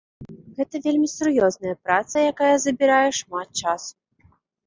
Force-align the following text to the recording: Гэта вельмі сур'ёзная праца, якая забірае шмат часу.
Гэта 0.59 0.79
вельмі 0.85 1.09
сур'ёзная 1.17 1.75
праца, 1.85 2.15
якая 2.31 2.55
забірае 2.65 3.09
шмат 3.19 3.49
часу. 3.65 3.93